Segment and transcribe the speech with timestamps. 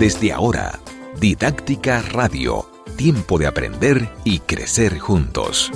[0.00, 0.80] Desde ahora,
[1.20, 5.70] Didáctica Radio, tiempo de aprender y crecer juntos.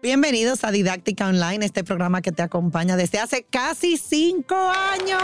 [0.00, 5.20] Bienvenidos a Didáctica Online, este programa que te acompaña desde hace casi cinco años.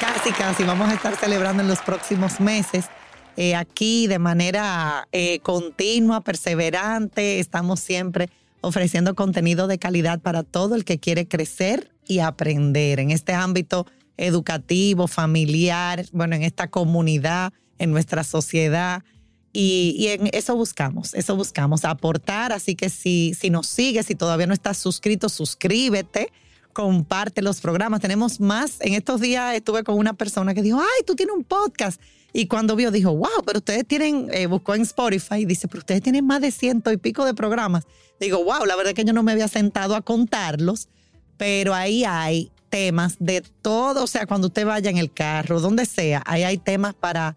[0.00, 0.64] Casi, casi.
[0.64, 2.90] Vamos a estar celebrando en los próximos meses.
[3.38, 8.28] Eh, aquí de manera eh, continua, perseverante, estamos siempre
[8.60, 13.86] ofreciendo contenido de calidad para todo el que quiere crecer y aprender en este ámbito
[14.16, 19.04] educativo, familiar, bueno, en esta comunidad, en nuestra sociedad.
[19.52, 22.52] Y, en eso buscamos, eso buscamos, aportar.
[22.52, 26.32] Así que si, si nos sigues, si todavía no estás suscrito, suscríbete,
[26.72, 28.00] comparte los programas.
[28.00, 28.76] Tenemos más.
[28.80, 32.00] En estos días estuve con una persona que dijo, ay, tú tienes un podcast.
[32.32, 35.80] Y cuando vio, dijo, wow, pero ustedes tienen, eh, buscó en Spotify y dice, pero
[35.80, 37.84] ustedes tienen más de ciento y pico de programas.
[38.20, 40.88] Digo, wow, la verdad es que yo no me había sentado a contarlos,
[41.36, 45.86] pero ahí hay temas de todo, o sea, cuando usted vaya en el carro, donde
[45.86, 47.36] sea, ahí hay temas para,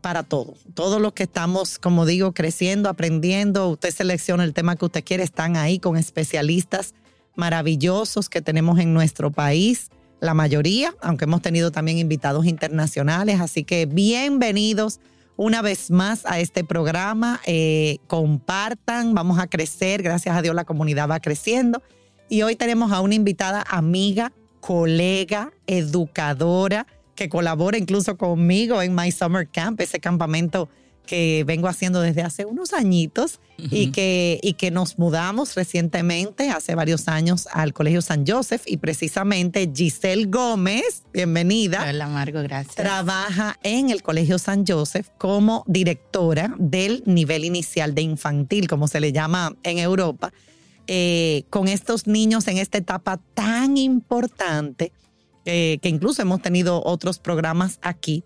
[0.00, 0.54] para todo.
[0.74, 5.22] Todos los que estamos, como digo, creciendo, aprendiendo, usted selecciona el tema que usted quiere,
[5.22, 6.94] están ahí con especialistas
[7.36, 13.64] maravillosos que tenemos en nuestro país, la mayoría, aunque hemos tenido también invitados internacionales, así
[13.64, 15.00] que bienvenidos
[15.36, 17.40] una vez más a este programa.
[17.46, 20.02] Eh, compartan, vamos a crecer.
[20.02, 21.82] Gracias a Dios la comunidad va creciendo.
[22.28, 29.10] Y hoy tenemos a una invitada amiga, colega, educadora, que colabora incluso conmigo en My
[29.10, 30.68] Summer Camp, ese campamento
[31.10, 36.76] que vengo haciendo desde hace unos añitos y, que, y que nos mudamos recientemente, hace
[36.76, 41.84] varios años, al Colegio San Joseph y precisamente Giselle Gómez, bienvenida.
[41.88, 42.76] Hola, Margo, gracias.
[42.76, 49.00] Trabaja en el Colegio San Joseph como directora del nivel inicial de infantil, como se
[49.00, 50.32] le llama en Europa,
[50.86, 54.92] eh, con estos niños en esta etapa tan importante,
[55.44, 58.22] eh, que incluso hemos tenido otros programas aquí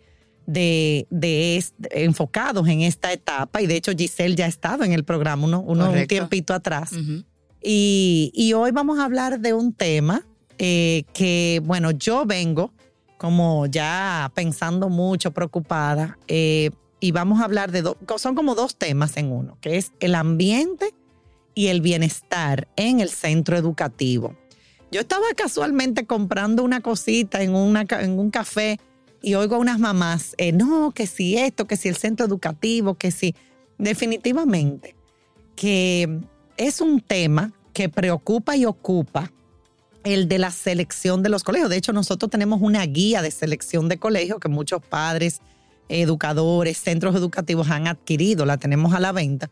[0.46, 3.62] de, de, enfocados en esta etapa.
[3.62, 6.92] Y de hecho, Giselle ya ha estado en el programa uno, un tiempito atrás.
[7.62, 10.24] y, y, hoy vamos a hablar de un tema
[10.58, 12.72] eh, que, bueno, yo vengo
[13.18, 16.18] como ya pensando mucho, preocupada.
[16.28, 19.92] Eh, y vamos a hablar de dos, son como dos temas en uno, que es
[20.00, 20.94] el ambiente
[21.54, 24.34] y el bienestar en el centro educativo.
[24.90, 28.78] Yo estaba casualmente comprando una cosita en, una, en un café
[29.24, 32.94] y oigo a unas mamás, eh, no, que si esto, que si el centro educativo,
[32.94, 33.34] que si,
[33.78, 34.94] definitivamente,
[35.56, 36.20] que
[36.56, 39.32] es un tema que preocupa y ocupa
[40.04, 41.70] el de la selección de los colegios.
[41.70, 45.40] De hecho, nosotros tenemos una guía de selección de colegios que muchos padres,
[45.88, 49.50] educadores, centros educativos han adquirido, la tenemos a la venta,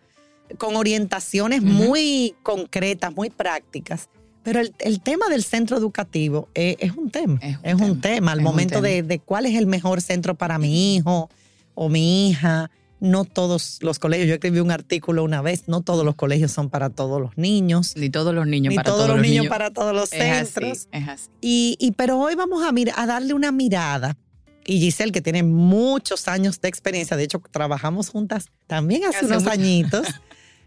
[0.59, 4.11] con orientaciones muy concretas, muy prácticas
[4.43, 9.21] pero el, tema del centro educativo es, un tema, es un, tema, al momento De,
[9.25, 11.31] cuál es el mejor centro para mi hijo
[11.75, 12.71] o mi hija.
[13.01, 16.71] No todos los colegios, yo escribí un artículo una vez, no todos los colegios son
[16.71, 17.97] para todos los niños.
[17.97, 20.87] Ni todos los niños ni para todos, los niños, para todos los centros.
[20.93, 21.29] es así.
[21.41, 22.71] Y, y, pero hoy vamos a,
[23.03, 24.17] a darle una mirada
[24.65, 29.47] y Giselle, que tiene muchos años de experiencia, de hecho trabajamos juntas también hace, unos
[29.47, 30.07] añitos.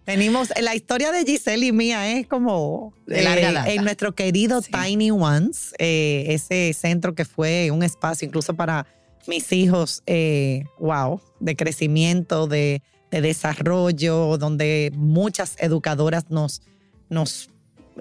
[0.06, 4.62] Venimos, la historia de Giselle y mía es como de larga eh, en nuestro querido
[4.62, 8.86] Tiny Ones, eh, ese centro que fue un espacio incluso para
[9.26, 16.62] mis hijos, eh, wow, de crecimiento, de, desarrollo, donde muchas educadoras nos,
[17.08, 17.50] nos,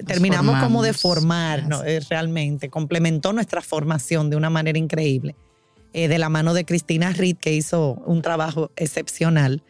[0.09, 1.83] terminamos como de formar ¿no?
[2.11, 5.37] realmente, complementó nuestra formación de una manera increíble.
[5.93, 9.63] de la mano de Cristina Reed, que hizo un trabajo excepcional.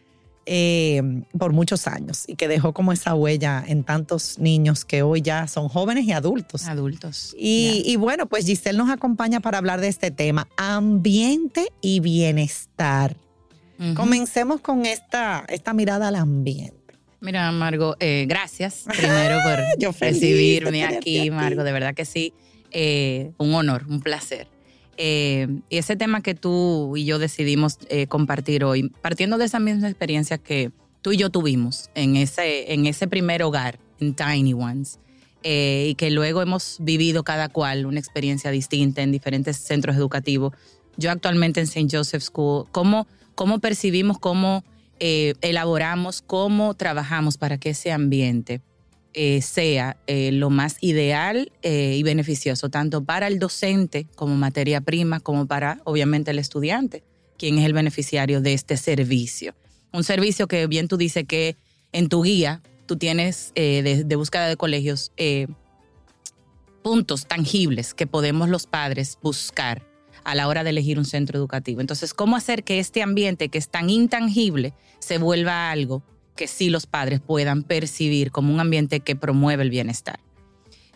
[0.47, 1.01] Eh,
[1.35, 5.47] por muchos años y que dejó como esa huella en tantos niños que hoy ya
[5.47, 6.67] son jóvenes y adultos.
[6.67, 7.35] Adultos.
[7.35, 13.17] Y, bueno, pues Giselle nos acompaña para hablar de este tema, ambiente y bienestar.
[13.95, 16.93] Comencemos con esta, esta mirada al ambiente.
[17.21, 22.33] Mira, Margo, eh, gracias primero por recibirme aquí, Margo, de verdad que sí.
[22.69, 24.47] Eh, un honor, un placer.
[24.97, 29.59] Eh, y ese tema que tú y yo decidimos eh, compartir hoy, partiendo de esa
[29.59, 30.71] misma experiencia que
[31.01, 34.99] tú y yo tuvimos en ese, en ese primer hogar, en Tiny Ones,
[35.43, 40.53] eh, y que luego hemos vivido cada cual una experiencia distinta en diferentes centros educativos.
[40.97, 41.87] Yo actualmente en St.
[41.91, 43.05] Joseph School, ¿cómo,
[43.35, 44.63] cómo percibimos, cómo
[44.97, 48.61] elaboramos, cómo trabajamos para que ese ambiente
[49.17, 54.81] eh, sea eh, lo más ideal eh, y beneficioso, tanto para el docente como materia
[54.81, 57.01] prima, como para, obviamente, el estudiante,
[57.37, 59.55] quien es el beneficiario de este servicio.
[59.93, 61.55] Un servicio que bien tú dices que
[61.93, 65.13] en tu guía tú tienes de, búsqueda de colegios,
[66.83, 69.87] puntos tangibles que podemos los padres buscar
[70.25, 71.79] a la hora de elegir un centro educativo.
[71.79, 76.03] Entonces, ¿cómo hacer que este ambiente que es tan intangible se vuelva algo
[76.35, 80.19] que sí los padres puedan percibir como un ambiente que promueve el bienestar?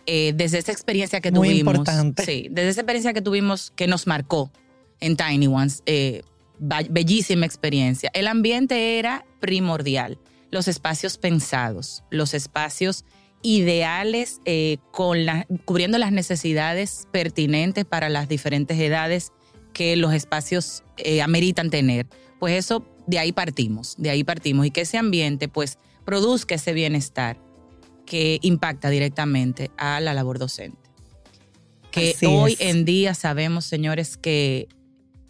[0.06, 1.76] Eh, desde esa experiencia que Muy tuvimos.
[1.76, 2.26] importante.
[2.26, 4.52] Sí, desde esa experiencia que tuvimos que nos marcó
[5.00, 6.24] en Tiny Ones, eh,
[6.60, 8.10] bellísima experiencia.
[8.14, 10.18] El ambiente era primordial.
[10.52, 13.06] Los espacios pensados, los espacios
[13.42, 19.32] ideales eh, con la- cubriendo las necesidades pertinentes para las diferentes edades
[19.74, 22.08] que los espacios eh, ameritan tener.
[22.40, 24.68] Pues eso, de ahí partimos, de ahí partimos.
[24.68, 27.38] Y que ese ambiente pues produzca ese bienestar
[28.06, 30.78] que impacta directamente a la labor docente.
[31.92, 32.62] Que Así hoy es.
[32.62, 34.68] en día sabemos, señores, que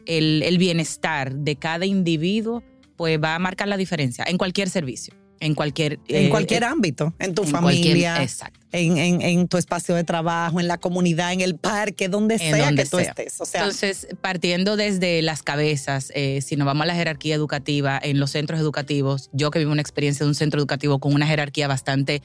[0.06, 2.64] el, el bienestar de cada individuo
[2.98, 6.00] pues va a marcar la diferencia en cualquier servicio, en cualquier...
[6.08, 8.60] En eh, cualquier eh, ámbito, en tu en familia, exacto.
[8.72, 12.66] en, en- en tu espacio de trabajo, en la comunidad, en el parque, donde sea
[12.66, 13.10] donde que tú sea.
[13.10, 13.40] estés.
[13.42, 18.00] O sea, Entonces, partiendo desde las cabezas, eh, si nos vamos a la jerarquía educativa
[18.02, 21.28] en los centros educativos, yo que vivo una experiencia de un centro educativo con una
[21.28, 22.22] jerarquía bastante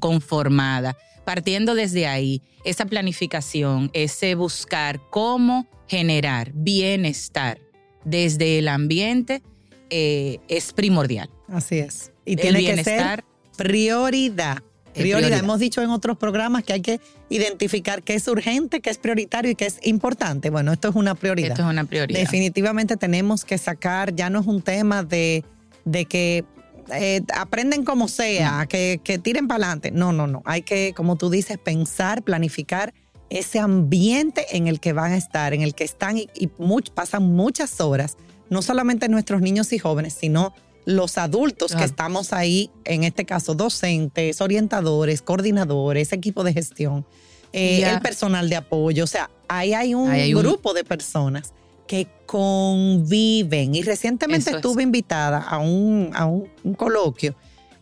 [0.00, 7.60] conformada, partiendo desde ahí, esa planificación, ese buscar cómo generar bienestar
[8.04, 9.42] desde el ambiente
[9.90, 11.30] es primordial.
[11.48, 12.10] así es.
[12.28, 13.24] Y el tiene que ser
[13.56, 14.58] prioridad.
[14.94, 15.18] Prioridad.
[15.20, 15.38] prioridad.
[15.38, 19.50] Hemos dicho en otros programas que hay que identificar qué es urgente, qué es prioritario
[19.50, 20.50] y qué es importante.
[20.50, 21.50] Bueno, esto es una prioridad.
[21.52, 22.18] Esto es una prioridad.
[22.18, 25.44] Definitivamente tenemos que sacar, ya no es un tema de,
[25.84, 26.44] de que
[26.92, 29.90] eh, aprenden como sea, que, que tiren para adelante.
[29.92, 30.42] No, no, no.
[30.46, 32.92] Hay que, como tú dices, pensar, planificar
[33.30, 36.90] ese ambiente en el que van a estar, en el que están y, y much-
[36.92, 38.16] pasan muchas horas,
[38.48, 40.54] no solamente nuestros niños y jóvenes, sino
[40.88, 47.04] los adultos que estamos ahí, en este caso docentes, orientadores, coordinadores, equipo de gestión,
[47.52, 49.04] eh, el personal de apoyo.
[49.04, 51.52] O sea, ahí hay un Ahí hay un- grupo de personas
[51.86, 53.74] que conviven.
[53.74, 54.64] Y recientemente Eso es.
[54.64, 57.34] estuve invitada a un, a un, un coloquio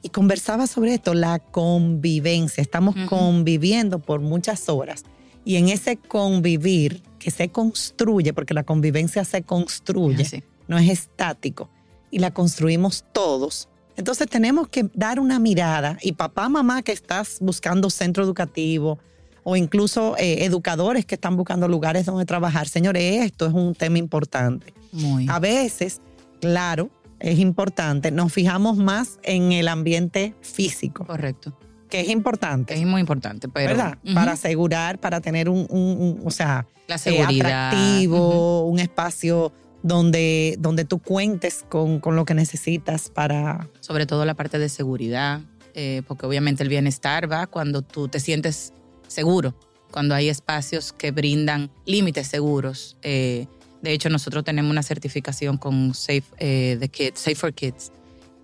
[0.03, 2.61] y conversaba sobre esto, la convivencia.
[2.61, 5.05] Estamos conviviendo por muchas horas.
[5.45, 10.43] Y en ese convivir que se construye, porque la convivencia se construye, Así.
[10.67, 11.71] no es estático,
[12.11, 13.69] y la construimos todos.
[13.97, 18.99] Entonces tenemos que dar una mirada y papá, mamá que estás buscando centro educativo
[19.43, 23.97] o incluso eh, educadores que están buscando lugares donde trabajar, señores, esto es un tema
[23.99, 24.75] importante.
[24.93, 25.27] Muy.
[25.31, 26.01] A veces,
[26.41, 31.57] claro, es importante, nos fijamos más en el ambiente físico, Correcto.
[31.89, 32.75] que es importante.
[32.75, 33.69] Es muy importante, pero...
[33.69, 33.99] ¿Verdad?
[34.15, 39.53] Para asegurar, para tener un, un- un- o sea, la eh, atractivo, un espacio
[39.87, 43.69] donde, donde tú cuentes con, con lo que necesitas para...
[43.81, 45.41] sobre todo la parte de seguridad,
[45.75, 48.73] eh, porque obviamente el bienestar va cuando tú te sientes
[49.07, 49.55] seguro,
[49.93, 52.97] cuando hay espacios que brindan límites seguros.
[53.03, 53.47] Eh,
[53.81, 57.93] de hecho, nosotros tenemos una certificación con Safe, eh, the Kids, Safe for Kids,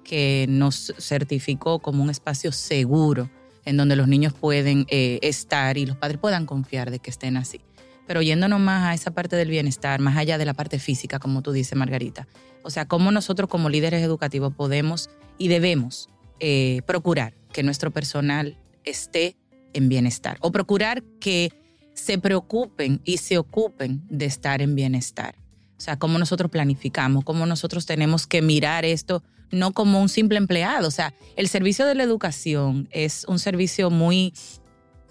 [0.05, 3.29] que nos certificó como un espacio seguro
[3.65, 7.37] en donde los niños pueden eh, estar y los padres puedan confiar de que estén
[7.37, 7.61] así.
[8.06, 11.43] Pero yéndonos más a esa parte del bienestar, más allá de la parte física, como
[11.43, 12.26] tú dices, Margarita.
[12.62, 16.08] O sea, cómo nosotros como líderes educativos podemos y debemos
[16.40, 19.37] eh, procurar que nuestro personal esté
[19.72, 21.52] en bienestar o procurar que
[21.94, 25.35] se preocupen y se ocupen de estar en bienestar.
[25.76, 30.38] O sea, cómo nosotros planificamos, cómo nosotros tenemos que mirar esto no como un simple
[30.38, 30.88] empleado.
[30.88, 34.32] O sea, el servicio de la educación es un servicio muy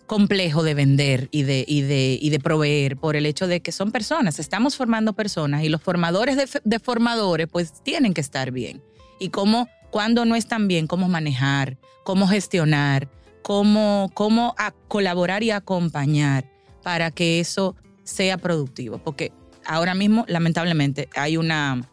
[0.07, 3.71] complejo de vender y de, y de, y de proveer por el hecho de que
[3.71, 8.81] son personas, estamos formando personas y los formadores de, formadores pues tienen que estar bien.
[9.19, 13.07] Y cómo, cuando no están bien, cómo manejar, cómo gestionar,
[13.41, 14.55] cómo, cómo
[14.87, 16.49] colaborar y acompañar
[16.83, 18.97] para que eso sea productivo.
[18.97, 19.31] Porque
[19.65, 21.87] ahora mismo, lamentablemente, hay una,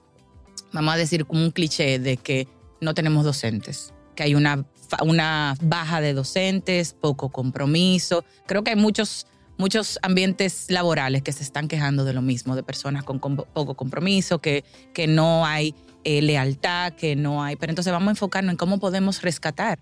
[0.73, 2.49] vamos a decir, como un cliché de que
[2.81, 4.65] no tenemos docentes, que hay una,
[5.03, 8.25] una baja de docentes, poco compromiso.
[8.47, 9.27] Creo que hay muchos,
[9.57, 13.75] muchos ambientes laborales que se están quejando de lo mismo, de personas con, con poco
[13.75, 14.65] compromiso, que,
[14.95, 17.57] que no hay eh, lealtad, que no hay...
[17.57, 19.79] Pero entonces vamos a enfocarnos en cómo podemos rescatar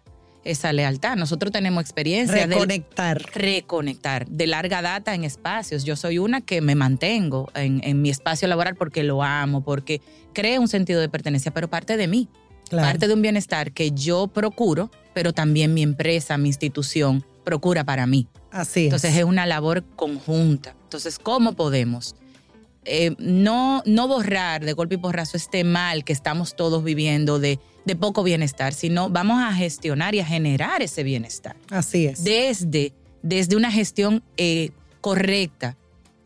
[0.46, 1.16] esa lealtad.
[1.16, 3.18] Nosotros tenemos experiencia Reconectar.
[3.18, 5.84] de reconectar de larga data en espacios.
[5.84, 10.00] Yo soy una que me mantengo en, en mi espacio laboral porque lo amo, porque
[10.32, 12.28] creo un sentido de pertenencia, pero parte de mí,
[12.68, 12.88] Claro.
[12.88, 18.06] parte de un bienestar que yo procuro, pero también mi empresa, mi institución procura para
[18.06, 18.26] mí.
[18.50, 18.86] Así es.
[18.86, 20.74] Entonces es una labor conjunta.
[20.84, 22.16] Entonces, ¿cómo podemos
[22.88, 27.58] eh, no, no borrar de golpe y porrazo este mal que estamos todos viviendo de,
[27.84, 32.22] de poco bienestar, sino vamos a gestionar y a generar ese bienestar Así es.
[32.22, 32.92] desde,
[33.22, 34.70] desde una gestión eh,
[35.00, 35.76] correcta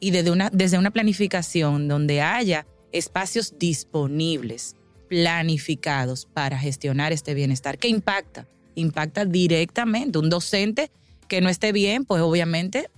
[0.00, 4.76] y desde una, desde una planificación donde haya espacios disponibles,
[5.11, 7.79] planificados para gestionar este bienestar.
[7.79, 8.47] ¿Qué impacta?
[8.76, 10.21] Impacta directamente.
[10.21, 10.93] Un docente
[11.26, 12.88] que no esté bien, pues obviamente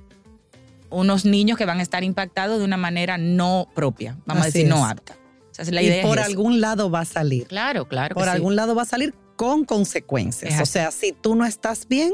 [0.90, 4.66] unos niños que van a estar impactados de una manera no propia, vamos a decir,
[4.68, 5.16] no apta.
[5.58, 7.46] y por algún lado va a salir.
[7.46, 8.14] Claro, claro.
[8.14, 10.60] Por algún lado va a salir con consecuencias.
[10.60, 12.12] O sea, si tú no estás bien,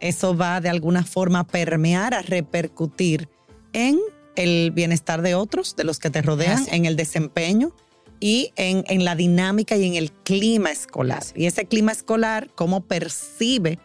[0.00, 3.28] eso va de alguna forma a permear, a repercutir
[3.74, 3.98] en
[4.34, 7.74] el bienestar de otros, de los que te rodean, en el desempeño
[8.20, 11.22] y en, en, la dinámica y en el clima escolar.
[11.34, 13.78] Y ese clima escolar, cómo percibe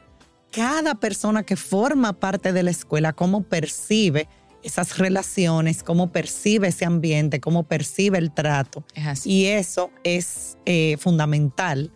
[0.51, 4.27] cada persona que forma parte de la escuela, cómo percibe
[4.63, 8.83] esas relaciones, cómo percibe ese ambiente, cómo percibe el trato.
[9.25, 11.91] Y eso es eh, fundamental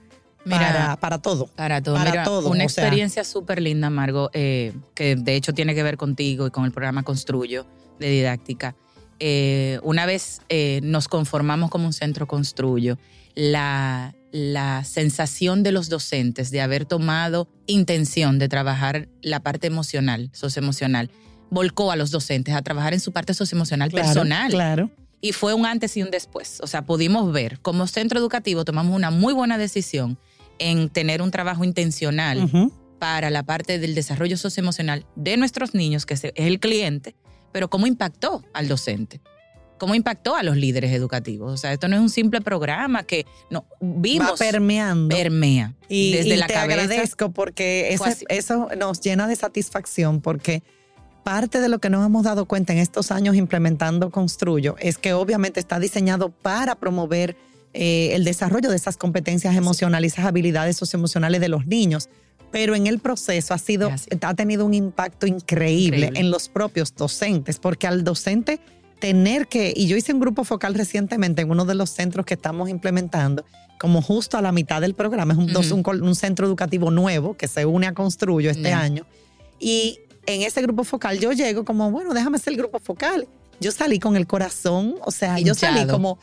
[0.50, 1.48] para, para, todo.
[1.48, 1.96] Para todo.
[1.96, 2.50] Para todo.
[2.50, 6.66] Una experiencia súper linda, Margo, eh, que de hecho tiene que ver contigo y con
[6.66, 7.66] el programa Construyo
[8.00, 8.76] de didáctica.
[9.20, 10.42] Eh, una vez
[10.82, 12.98] nos conformamos como un centro Construyo,
[13.36, 20.30] la, la sensación de los docentes de haber tomado intención de trabajar la parte emocional,
[20.34, 21.10] socioemocional,
[21.50, 24.52] volcó a los docentes a trabajar en su parte socioemocional personal.
[24.52, 24.90] Claro.
[25.22, 26.60] Y fue un antes y un después.
[26.62, 30.18] O sea, pudimos ver como centro educativo tomamos una muy buena decisión
[30.60, 32.50] en tener un trabajo intencional
[33.00, 37.16] para la parte del desarrollo socioemocional de nuestros niños, que es el cliente,
[37.56, 39.22] pero cómo impactó al docente
[39.78, 41.54] cómo impactó a los líderes educativos.
[41.54, 44.32] O sea, esto no es un simple programa que no vimos.
[44.32, 45.16] Va permeando.
[45.16, 45.74] Permea.
[45.88, 47.98] Y, desde la te agradezco porque
[48.28, 50.64] eso nos llena de satisfacción porque
[51.24, 55.14] parte de lo que nos hemos dado cuenta en estos años implementando Construyo es que
[55.14, 57.38] obviamente está diseñado para promover
[57.74, 62.10] eh, el desarrollo de esas competencias emocionales, esas habilidades socioemocionales de los niños.
[62.52, 67.60] Pero en el proceso ha sido, ha tenido un impacto increíble, en los propios docentes,
[67.60, 68.60] porque al docente
[69.00, 72.34] tener que, y yo hice un grupo focal recientemente en uno de los centros que
[72.36, 73.46] estamos implementando,
[73.78, 77.66] como justo a la mitad del programa, es un, un, centro educativo nuevo que se
[77.66, 79.06] une a Construyo este año.
[79.60, 83.28] Y en ese grupo focal yo llego como, bueno, déjame ser el grupo focal.
[83.60, 86.20] Yo salí con el corazón, o sea, yo salí como,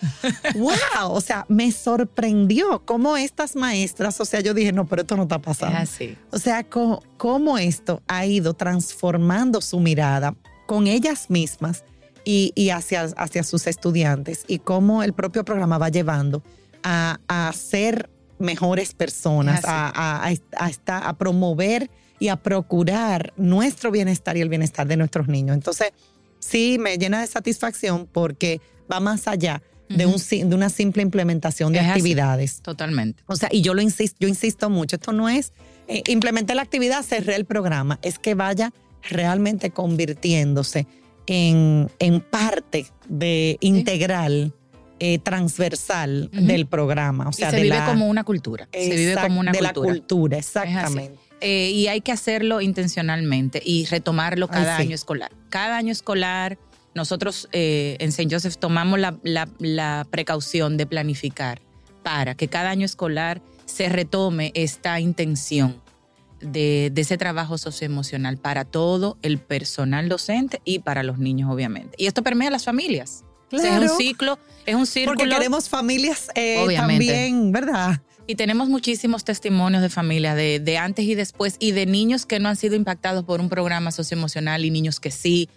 [0.55, 5.17] wow, o sea, me sorprendió cómo estas maestras, o sea, yo dije, no, pero esto
[5.17, 5.79] no está pasando.
[5.79, 6.17] así.
[6.31, 6.65] O sea,
[7.17, 10.35] cómo esto ha ido transformando su mirada
[10.67, 11.85] con ellas mismas
[12.25, 16.43] y, hacia, hacia sus estudiantes y cómo el propio programa va llevando
[16.83, 17.19] a,
[17.55, 24.87] ser mejores personas, a, a, a, promover y a procurar nuestro bienestar y el bienestar
[24.87, 25.55] de nuestros niños.
[25.55, 25.93] Entonces,
[26.43, 31.73] sí, me llena de satisfacción porque va más allá de, un, de una simple implementación
[31.73, 32.61] de actividades.
[32.63, 33.23] totalmente.
[33.27, 35.53] O sea, y yo lo insisto, yo insisto mucho, esto no es
[35.89, 38.73] eh, implementar la actividad, cerré el programa, es que vaya
[39.03, 40.87] realmente convirtiéndose
[41.27, 44.55] en, en parte de integral.
[45.05, 47.29] Eh, transversal del programa.
[47.29, 48.69] O sea, se vive como una cultura.
[48.73, 49.89] se vive como una de cultura.
[49.89, 51.19] la cultura, exactamente.
[51.43, 55.33] Eh, y hay que hacerlo intencionalmente y retomarlo cada año escolar.
[55.49, 56.57] Cada año escolar,
[56.95, 58.33] nosotros eh, en St.
[58.33, 59.19] Joseph tomamos la,
[59.59, 61.61] la, precaución de planificar
[62.05, 65.83] para que cada año escolar se retome esta intención
[66.41, 71.97] de, ese trabajo socioemocional para todo el personal docente y para los niños, obviamente.
[71.99, 73.25] Y esto permea a las familias.
[73.51, 75.19] es un ciclo, es un círculo.
[75.19, 78.01] Porque queremos familias eh, también, ¿verdad?
[78.26, 82.49] Y tenemos muchísimos testimonios de familias, de, antes y después, y de niños que no
[82.49, 85.49] han sido impactados por un programa socioemocional y niños que sí.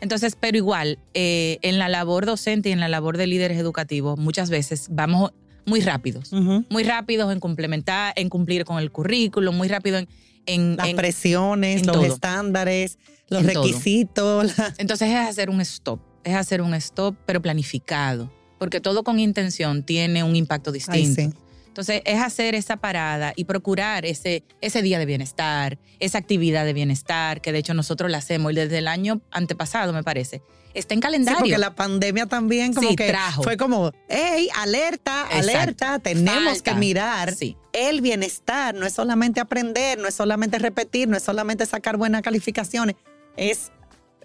[0.00, 4.18] Entonces, pero igual, eh, en la labor docente y en la labor de líderes educativos,
[4.18, 5.32] muchas veces vamos
[5.64, 10.00] muy rápidos, muy rápidos en complementar, en cumplir con el currículo, muy rápido
[10.46, 12.98] en, las presiones, los estándares,
[13.28, 14.52] los requisitos.
[14.78, 19.84] Entonces es hacer un stop, es hacer un stop, pero planificado, porque todo con intención
[19.84, 21.32] tiene un impacto distinto.
[21.72, 26.74] Entonces es hacer esa parada y procurar ese, ese día de bienestar, esa actividad de
[26.74, 30.42] bienestar, que de hecho nosotros la hacemos desde el año antepasado, me parece.
[30.74, 31.40] Está en calendario.
[31.40, 37.34] porque la pandemia también como que fue como, hey, alerta, alerta, tenemos que mirar
[37.72, 38.74] el bienestar.
[38.74, 42.96] No es solamente aprender, no es solamente repetir, no es solamente sacar buenas calificaciones,
[43.38, 43.72] es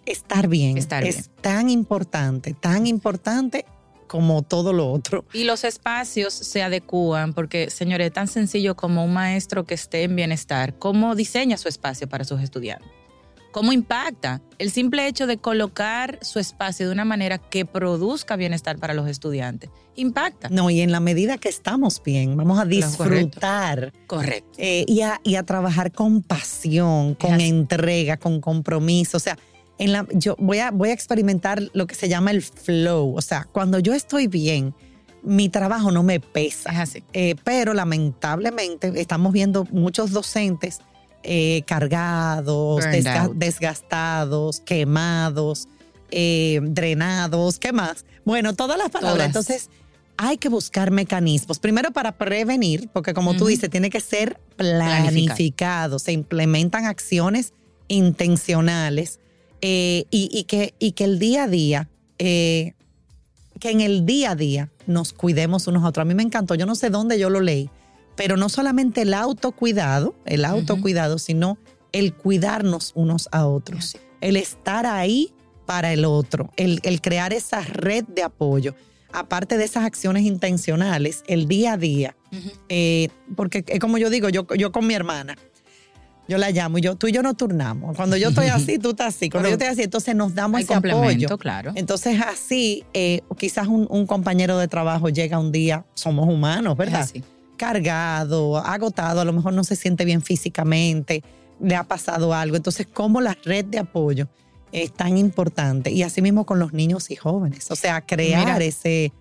[0.05, 0.77] estar bien.
[0.77, 3.65] Estar es tan importante, tan importante
[4.07, 5.25] como todo lo otro.
[5.33, 10.15] Y los espacios se adecúan porque, señores, tan sencillo como un maestro que esté en
[10.15, 12.89] bienestar, ¿cómo diseña su espacio para sus estudiantes?
[13.51, 14.41] ¿Cómo impacta?
[14.59, 19.09] El simple hecho de colocar su espacio de una manera que produzca bienestar para los
[19.09, 19.71] estudiantes.
[19.95, 20.49] Impacta.
[20.49, 23.93] No, y en la medida que estamos bien, vamos a disfrutar.
[24.05, 24.51] Correcto.
[24.57, 29.17] Eh, y, a, y, a, trabajar con pasión, con entrega, con compromiso.
[29.17, 29.39] O sea,
[29.79, 33.15] en la, yo voy a, voy a experimentar lo que se llama el flow.
[33.15, 34.73] O sea, cuando yo estoy bien,
[35.23, 36.71] mi trabajo no me pesa.
[36.71, 37.03] Es así.
[37.13, 40.79] Eh, pero lamentablemente estamos viendo muchos docentes
[41.23, 42.85] eh, cargados,
[43.35, 45.67] desgastados, quemados,
[46.11, 48.05] eh, drenados, ¿qué más?
[48.23, 49.27] Bueno, todas las palabras.
[49.27, 49.69] Entonces,
[50.15, 51.59] hay que buscar mecanismos.
[51.59, 55.99] Primero para prevenir, porque como tú dices, tiene que ser planificado.
[55.99, 57.53] Se implementan acciones
[57.87, 59.19] intencionales
[59.61, 62.73] eh, y, que, y que el día a día, que
[63.63, 66.03] en el día a día nos cuidemos unos a otros.
[66.03, 67.69] A mí me encantó, yo no sé dónde yo lo leí,
[68.15, 71.57] pero no solamente el autocuidado, el autocuidado, sino
[71.91, 75.33] el cuidarnos unos a otros, el estar ahí
[75.65, 78.75] para el otro, el, crear esa red de apoyo.
[79.13, 82.15] Aparte de esas acciones intencionales, el día a día,
[82.67, 85.37] eh, porque es como yo digo, yo, yo con mi hermana,
[86.27, 87.95] yo la llamo y yo, tú y yo nos turnamos.
[87.95, 89.29] Cuando yo estoy así, tú estás así.
[89.29, 91.37] Cuando yo estoy así, entonces nos damos ese apoyo.
[91.37, 91.71] claro.
[91.75, 97.07] Entonces así, eh, quizás un, un, compañero de trabajo llega un día, somos humanos, ¿verdad?
[97.57, 101.23] cargado, agotado, a lo mejor no se siente bien físicamente,
[101.59, 102.55] le ha pasado algo.
[102.55, 104.29] Entonces, ¿cómo la red de apoyo
[104.71, 105.91] es tan importante?
[105.91, 107.69] Y así mismo con los niños y jóvenes.
[107.71, 109.11] O sea, crear ese,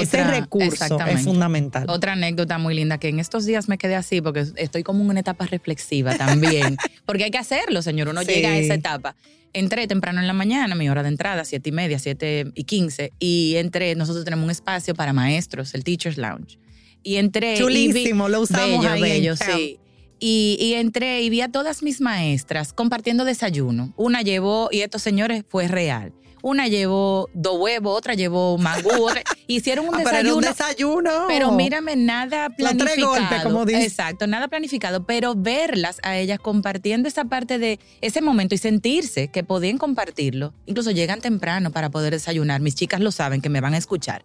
[0.00, 1.84] ese recurso es fundamental.
[1.88, 5.10] Otra anécdota muy linda que en estos días me quedé así porque estoy como en
[5.10, 6.76] una etapa reflexiva también.
[7.04, 8.08] porque hay que hacerlo, señor.
[8.08, 9.16] Uno llega a esa etapa.
[9.52, 13.12] Entré temprano en la mañana, mi hora de entrada, siete y media, siete y quince,
[13.18, 16.58] y entré, nosotros tenemos un espacio para maestros, el Teachers Lounge
[17.06, 17.56] y entré.
[17.56, 19.78] Chulísimo, lo usamos bello, bello, sí.
[20.18, 23.92] Y, entré y vi a todas mis maestras compartiendo desayuno.
[23.96, 26.12] Una llevó, y estos señores fue real.
[26.48, 30.22] Una llevó dos huevos, otra llevó mangú, otra, hicieron un ah, desayuno.
[30.22, 31.24] Pero un desayuno.
[31.26, 33.08] Pero mírame, nada planificado.
[33.08, 33.82] Golpes, como dice.
[33.82, 39.26] Exacto, nada planificado, pero verlas a ellas compartiendo esa parte de ese momento y sentirse
[39.26, 40.54] que podían compartirlo.
[40.66, 42.60] Incluso llegan temprano para poder desayunar.
[42.60, 44.24] Mis chicas lo saben, que me van a escuchar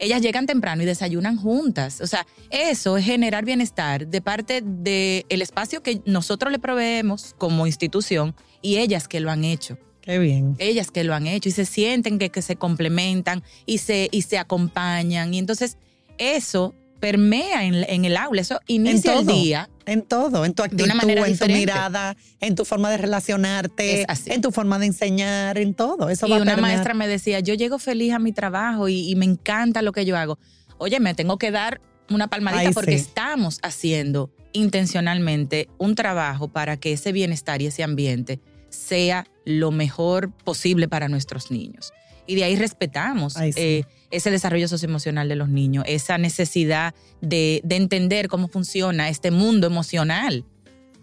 [0.00, 2.00] ellas llegan temprano y desayunan juntas.
[2.00, 7.34] O sea, eso es generar bienestar de parte del el espacio que nosotros le proveemos
[7.36, 9.76] como institución y ellas que lo han hecho.
[10.08, 10.56] Qué bien.
[10.58, 14.22] Ellas que lo han hecho y se sienten que, que se complementan y se, y
[14.22, 15.34] se acompañan.
[15.34, 15.76] Y entonces
[16.16, 19.68] eso permea en, el aula, eso inicia el día.
[19.84, 24.50] En todo, en tu actitud, en tu mirada, en tu forma de relacionarte, en tu
[24.50, 26.08] forma de enseñar, en todo.
[26.08, 29.82] Eso y una maestra me decía, yo llego feliz a mi trabajo y, me encanta
[29.82, 30.38] lo que yo hago.
[30.78, 36.94] Oye, me tengo que dar una palmadita porque estamos haciendo intencionalmente un trabajo para que
[36.94, 38.40] ese bienestar y ese ambiente
[38.70, 41.92] sea lo mejor posible para nuestros niños.
[42.26, 48.28] Y de ahí respetamos eh, ese desarrollo socioemocional de los niños, esa necesidad de, entender
[48.28, 50.44] cómo funciona este mundo emocional,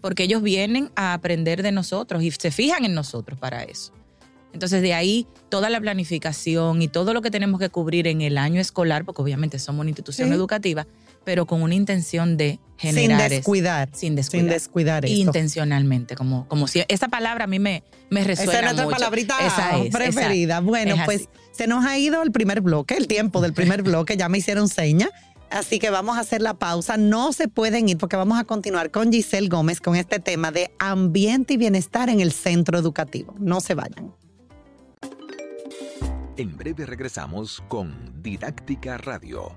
[0.00, 3.92] porque ellos vienen a aprender de nosotros y se fijan en nosotros para eso.
[4.52, 8.38] Entonces de ahí toda la planificación y todo lo que tenemos que cubrir en el
[8.38, 10.86] año escolar, porque obviamente somos una institución educativa,
[11.26, 13.22] pero con una intención de generar.
[13.22, 13.88] Sin descuidar.
[13.92, 14.42] sin descuidar.
[14.42, 15.04] Sin descuidar.
[15.06, 18.52] Intencionalmente, como, como si esa palabra a mí me, me resuena.
[18.52, 19.36] Esa es nuestra palabrita
[19.90, 20.60] preferida.
[20.60, 24.28] bueno, pues se nos ha ido el primer bloque, el tiempo del primer bloque, ya
[24.28, 25.10] me hicieron seña.
[25.50, 26.96] Así que vamos a hacer la pausa.
[26.96, 30.70] No se pueden ir porque vamos a continuar con Giselle Gómez con este tema de
[30.78, 33.34] ambiente y bienestar en el centro educativo.
[33.40, 34.14] No se vayan.
[36.38, 39.56] En breve regresamos con Didáctica Radio.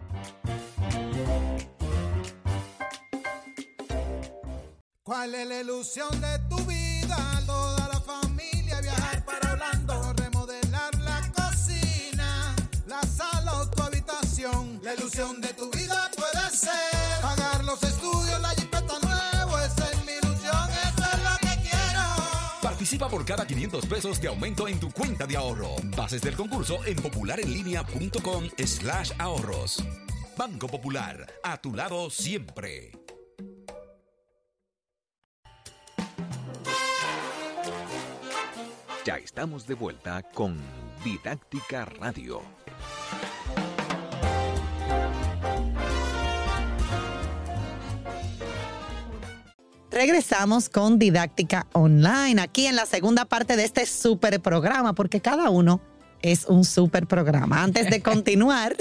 [5.04, 7.44] ¿Cuál es la ilusión de tu vida?
[7.46, 12.56] Toda la familia viajar para Orlando, remodelar la cocina,
[12.88, 14.80] la sala o tu habitación.
[14.82, 15.88] La ilusión de tu vida
[22.89, 25.75] Participa por cada 500 pesos de aumento en tu cuenta de ahorro.
[25.95, 29.84] Bases del concurso en popularenlinea.com slash ahorros.
[30.36, 32.91] Banco Popular, a tu lado siempre.
[39.06, 40.58] Ya estamos de vuelta con
[41.04, 42.41] Didáctica Radio.
[49.91, 55.49] Regresamos con Didáctica Online, aquí en la segunda parte de este super programa, porque cada
[55.49, 55.82] uno
[56.21, 57.63] es un super programa.
[57.63, 58.75] Antes de continuar,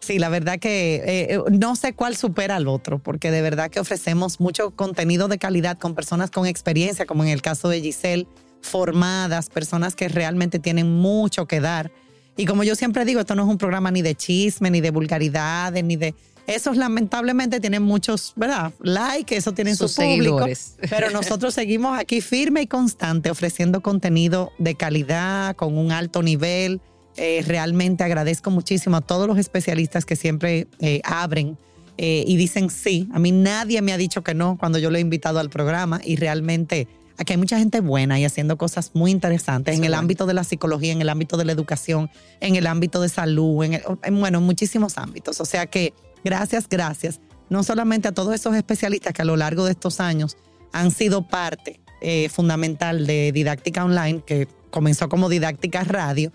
[0.00, 3.70] sí, la verdad que eh, eh, no sé cuál supera al otro, porque de verdad
[3.70, 7.80] que ofrecemos mucho contenido de calidad con personas con experiencia, como en el caso de
[7.80, 8.26] Giselle
[8.60, 11.92] formadas, personas que realmente tienen mucho que dar.
[12.36, 14.90] Y como yo siempre digo, esto no es un programa ni de chisme, ni de
[14.90, 16.14] vulgaridades, ni de...
[16.50, 18.72] Esos lamentablemente tienen muchos, ¿verdad?
[18.80, 20.46] Like, eso tienen sus, su público.
[20.88, 26.80] Pero nosotros seguimos aquí firme y constante ofreciendo contenido de calidad, con un alto nivel.
[27.16, 31.58] Eh, realmente agradezco muchísimo a todos los especialistas que siempre eh, abren
[31.98, 33.08] eh, y dicen sí.
[33.12, 36.00] A mí nadie me ha dicho que no cuando yo lo he invitado al programa
[36.02, 40.24] y realmente aquí hay mucha gente buena y haciendo cosas muy interesantes en el ámbito
[40.24, 42.10] de la psicología, en el ámbito de la educación,
[42.40, 43.82] en el ámbito de salud, en,
[44.18, 45.40] bueno, en muchísimos ámbitos.
[45.40, 45.92] O sea que
[46.24, 47.20] gracias, gracias.
[47.48, 50.36] No solamente a todos esos especialistas que a lo largo de estos años
[50.72, 56.32] han sido parte eh, fundamental de Didáctica Online, que comenzó como Didáctica Radio,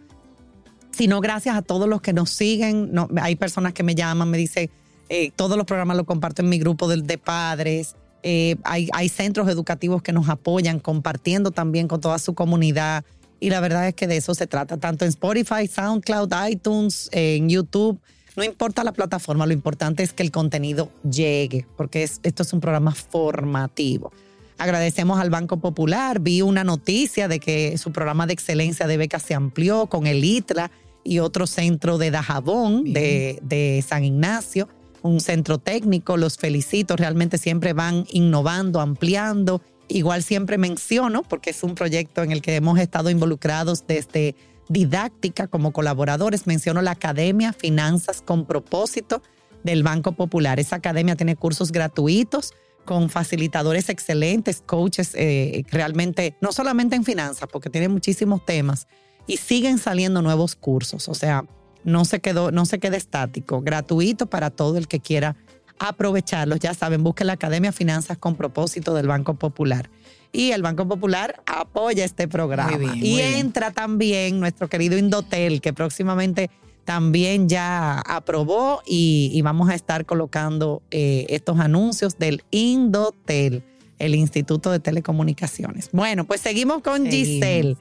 [0.91, 2.91] sino gracias a todos los que nos siguen.
[3.21, 4.69] Hay personas que me llaman, me dicen,
[5.09, 7.95] eh, todos los programas los comparto en mi grupo de, padres.
[8.23, 13.03] Eh, hay, hay, centros educativos que nos apoyan, compartiendo también con toda su comunidad.
[13.39, 17.49] Y la verdad es que de eso se trata, tanto en Spotify, SoundCloud, iTunes, en
[17.49, 17.99] YouTube.
[18.35, 22.59] No importa la plataforma, lo importante es que el contenido llegue, porque esto es un
[22.59, 24.11] programa formativo.
[24.57, 26.19] Agradecemos al Banco Popular.
[26.19, 30.23] Vi una noticia de que su programa de excelencia de becas se amplió con el
[30.23, 30.71] ITLA
[31.03, 34.69] y otro centro de Dajabón, de, de San Ignacio
[35.05, 39.61] un centro técnico, los felicito, realmente siempre van innovando, ampliando.
[39.87, 44.35] Igual siempre menciono, porque es un proyecto en el que hemos estado involucrados desde
[44.69, 49.21] didáctica como colaboradores, menciono la Academia Finanzas con propósito
[49.63, 50.59] del Banco Popular.
[50.59, 52.53] Esa academia tiene cursos gratuitos
[52.85, 58.87] con facilitadores excelentes, coaches eh, realmente, no solamente en finanzas, porque tiene muchísimos temas,
[59.27, 61.09] y siguen saliendo nuevos cursos.
[61.09, 61.45] O sea,
[61.83, 65.35] no se quedó, no se quede estático, gratuito para todo el que quiera
[65.79, 66.59] aprovecharlos.
[66.59, 69.89] Ya saben, busquen la Academia Finanzas con propósito del Banco Popular.
[70.35, 72.71] Y el Banco Popular apoya este programa.
[72.95, 76.49] y entra también nuestro querido Indotel, que próximamente
[76.85, 83.63] también ya aprobó y, vamos a estar colocando eh, estos anuncios del Indotel,
[83.97, 85.89] el Instituto de Telecomunicaciones.
[85.91, 87.75] Bueno, pues seguimos con Giselle,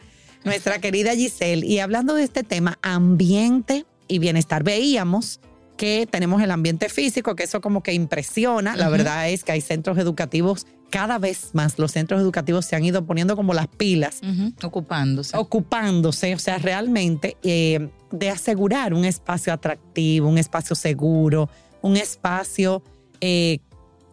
[0.44, 4.64] nuestra querida Giselle, y hablando de este tema, ambiente y bienestar.
[4.64, 5.40] Veíamos
[5.76, 8.76] que tenemos el ambiente físico, que eso como que impresiona.
[8.76, 12.84] La verdad es que hay centros educativos, cada vez más los centros educativos se han
[12.84, 14.20] ido poniendo como las pilas.
[14.62, 15.36] Ocupándose.
[15.36, 21.50] Ocupándose, o sea, realmente eh, de asegurar un espacio atractivo, un espacio seguro,
[21.82, 22.82] un espacio
[23.20, 23.58] eh,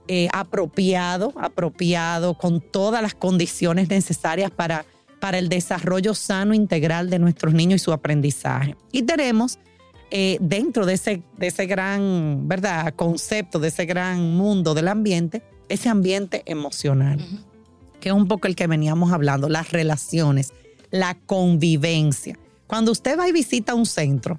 [0.08, 4.86] eh, apropiado, apropiado, con todas las condiciones necesarias para,
[5.20, 8.76] para el desarrollo sano integral de nuestros niños y su aprendizaje.
[8.92, 9.60] Y tenemos
[10.14, 15.42] eh, dentro de ese, de ese gran, ¿verdad?, concepto, de ese gran mundo del ambiente,
[15.70, 17.18] ese ambiente emocional,
[18.02, 20.52] que es un poco el que veníamos hablando, las relaciones,
[20.90, 22.38] la convivencia.
[22.68, 24.38] Cuando usted va y visita un centro,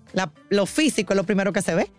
[0.50, 1.90] lo físico es lo primero que se ve.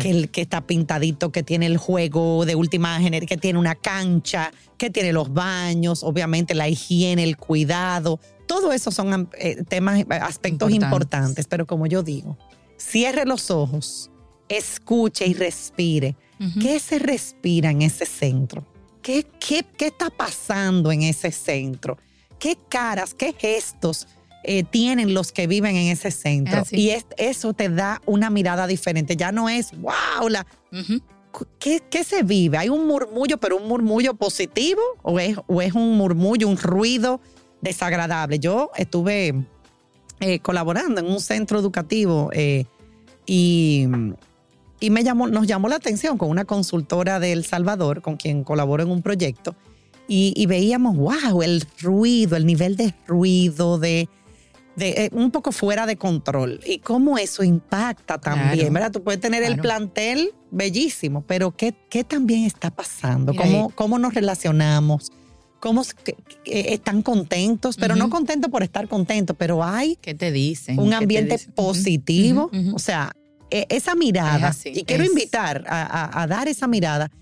[0.00, 3.74] Que, el, que está pintadito, que tiene el juego de última generación, que tiene una
[3.74, 8.20] cancha, que tiene los baños, obviamente la higiene, el cuidado.
[8.46, 12.38] Todo eso son eh, temas, aspectos importantes, pero como yo digo,
[12.90, 14.10] Cierre los ojos,
[14.48, 16.16] escuche y respire.
[16.60, 18.66] ¿Qué se respira en ese centro?
[19.00, 21.96] ¿Qué, qué, qué está pasando en ese centro?
[22.40, 24.08] ¿Qué caras, qué gestos
[24.42, 26.64] eh, tienen los que viven en ese centro?
[26.72, 29.14] Y eso te da una mirada diferente.
[29.16, 30.44] Ya no es, wow, la,
[31.60, 32.58] ¿qué, ¿qué, se vive?
[32.58, 34.82] ¿Hay un murmullo, pero un murmullo positivo?
[35.02, 37.20] ¿O es, o es un murmullo, un ruido
[37.60, 38.40] desagradable?
[38.40, 39.46] Yo estuve
[40.24, 42.66] eh, colaborando en un centro educativo eh,
[43.26, 43.88] y,
[44.78, 48.44] y, me llamó, nos llamó la atención con una consultora de El Salvador, con quien
[48.44, 49.56] colaboro en un proyecto,
[50.06, 54.08] y, veíamos, wow, el ruido, el nivel de ruido, de,
[54.76, 58.92] de eh, un poco fuera de control y cómo eso impacta también, ¿verdad?
[58.92, 63.34] Tú puedes tener el plantel bellísimo, pero ¿qué, qué también está pasando?
[63.34, 65.10] ¿Cómo, ¿Cómo nos relacionamos?
[65.62, 65.84] Cómo
[66.44, 70.76] están contentos, pero no contentos por estar contentos, pero hay ¿Qué te dicen?
[70.80, 73.12] un ambiente positivo, o sea,
[73.48, 77.12] e, esa mirada, y quiero invitar a, dar esa mirada,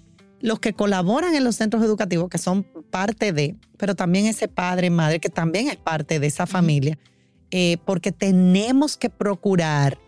[0.41, 4.89] los que colaboran en los centros educativos, que son parte de, pero también ese padre,
[4.89, 6.99] madre, que también es parte de esa familia,
[7.51, 9.99] eh, porque tenemos que procurar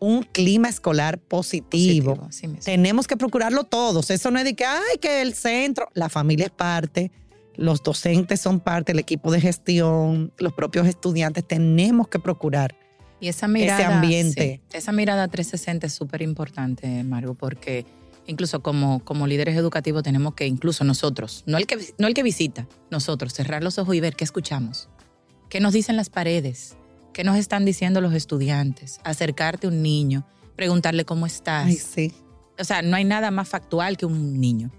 [0.00, 2.28] un clima escolar positivo.
[2.64, 4.10] tenemos que procurarlo todos.
[4.10, 7.12] Eso no es de que, ay, que el centro, la familia es parte,
[7.58, 12.74] los docentes son parte del equipo de gestión, los propios estudiantes, tenemos que procurar
[13.20, 14.60] y esa mirada, ese ambiente.
[14.72, 17.84] esa mirada 360 es súper importante, Margo, porque
[18.26, 22.22] incluso como, como líderes educativos tenemos que, incluso nosotros, no el, que, no el que
[22.22, 24.88] visita, nosotros, cerrar los ojos y ver qué escuchamos.
[25.48, 26.76] ¿Qué nos dicen las paredes?
[27.12, 29.00] ¿Qué nos están diciendo los estudiantes?
[29.02, 31.66] Acercarte a un niño, preguntarle cómo estás.
[31.66, 32.12] Ay, sí.
[32.58, 34.70] O sea, no hay nada más factual que un niño.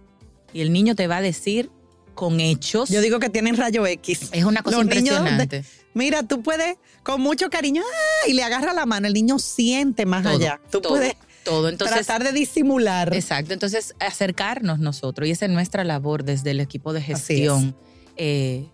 [0.54, 1.72] Y el niño te va a decir
[2.20, 2.90] con hechos.
[2.90, 4.28] Yo digo que tienen rayo X.
[4.34, 5.64] Es una cosa Los impresionante.
[5.94, 8.28] Mira, tú puedes con mucho cariño ¡ah!
[8.28, 9.08] y le agarra la mano.
[9.08, 10.60] El niño siente más Todo, allá.
[10.70, 11.70] Tú todo, puedes todo.
[11.70, 13.16] Entonces, tratar de disimular.
[13.16, 17.74] Exacto, entonces acercarnos nosotros, y esa es nuestra labor desde el equipo de gestión,
[18.18, 18.66] eh,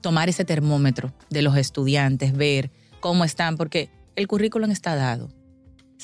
[0.00, 5.28] tomar ese termómetro de los estudiantes, ver cómo están, porque el currículum está dado.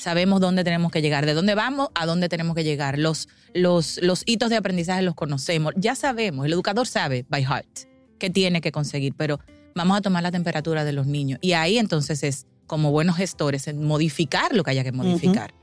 [0.01, 2.97] Sabemos dónde tenemos que llegar, de dónde vamos a dónde tenemos que llegar.
[2.97, 7.81] Los, los, los hitos de aprendizaje los conocemos, ya sabemos, el educador sabe by heart
[8.17, 9.39] qué tiene que conseguir, pero
[9.75, 11.39] vamos a tomar la temperatura de los niños.
[11.41, 15.53] Y ahí entonces es, como buenos gestores, en modificar lo que haya que modificar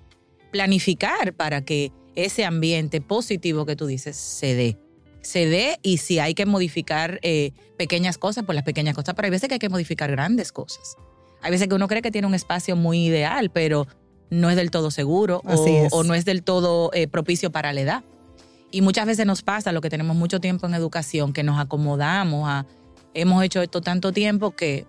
[0.50, 4.78] planificar para que ese ambiente positivo que tú dices se dé.
[5.20, 9.26] Se dé y si hay que modificar eh, pequeñas cosas, pues las pequeñas cosas, pero
[9.26, 10.96] hay veces que hay que modificar grandes cosas.
[11.42, 13.86] Hay veces que uno cree que tiene un espacio muy ideal, pero
[14.30, 18.04] no es del todo seguro o, no es del todo eh, propicio para la edad.
[18.70, 22.48] Y muchas veces nos pasa lo que tenemos mucho tiempo en educación, que nos acomodamos
[22.48, 22.66] a,
[23.14, 24.86] hemos hecho esto tanto tiempo que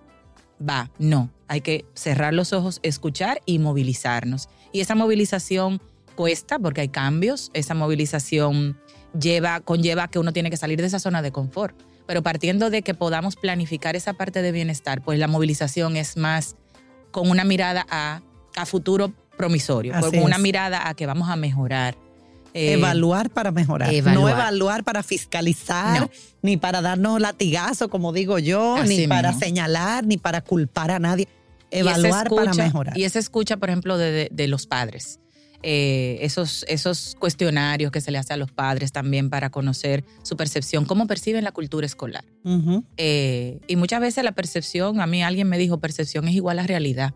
[0.67, 4.49] va, no, hay que cerrar los ojos, escuchar y movilizarnos.
[4.71, 5.81] Y esa movilización
[6.15, 8.77] cuesta porque hay cambios, esa movilización
[9.17, 11.75] lleva, conlleva que uno tiene que salir de esa zona de confort.
[12.05, 16.55] Pero partiendo de que podamos planificar esa parte de bienestar, pues la movilización es más
[17.11, 18.21] con una mirada a,
[18.55, 20.41] a futuro promisorio, Así con una es.
[20.41, 21.95] mirada a que vamos a mejorar.
[22.53, 23.89] Eh, evaluar para mejorar.
[24.03, 24.83] No evaluar.
[24.83, 26.09] para fiscalizar, No.
[26.41, 30.99] ni para darnos latigazo, como digo yo, Así ni para señalar, ni para culpar a
[30.99, 31.27] nadie.
[31.71, 32.97] Evaluar para mejorar.
[32.97, 35.19] Y esa escucha, por ejemplo, de, de- de los padres.
[35.61, 40.35] Eh, esos, esos cuestionarios que se le hace a los padres también para conocer su
[40.35, 42.23] percepción, cómo perciben la cultura escolar.
[42.97, 46.63] Eh, y muchas veces la percepción, a mí alguien me dijo, percepción es igual a
[46.67, 47.13] realidad.